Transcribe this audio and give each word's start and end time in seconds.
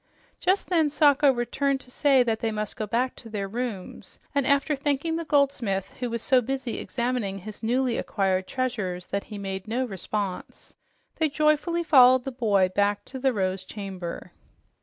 Just 0.39 0.67
then 0.71 0.89
Sacho 0.89 1.31
returned 1.31 1.79
to 1.81 1.91
say 1.91 2.23
that 2.23 2.39
they 2.39 2.49
must 2.51 2.75
go 2.75 2.87
back 2.87 3.15
to 3.17 3.29
their 3.29 3.47
rooms, 3.47 4.17
and 4.33 4.47
after 4.47 4.75
thanking 4.75 5.15
the 5.15 5.25
goldsmith, 5.25 5.91
who 5.99 6.09
was 6.09 6.23
so 6.23 6.41
busy 6.41 6.79
examining 6.79 7.37
his 7.37 7.61
newly 7.61 7.99
acquired 7.99 8.47
treasure 8.47 8.99
that 9.11 9.25
he 9.25 9.37
made 9.37 9.67
no 9.67 9.85
response, 9.85 10.73
they 11.17 11.29
joyfully 11.29 11.83
followed 11.83 12.23
the 12.23 12.31
boy 12.31 12.69
back 12.69 13.05
to 13.05 13.19
the 13.19 13.31
Rose 13.31 13.63
Chamber. 13.63 14.31